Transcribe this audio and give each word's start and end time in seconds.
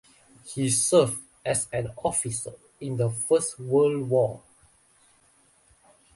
He 0.45 0.67
served 0.71 1.21
as 1.45 1.67
an 1.71 1.91
officer 2.03 2.53
in 2.79 2.97
the 2.97 3.11
First 3.11 3.59
World 3.59 4.09
War. 4.09 4.41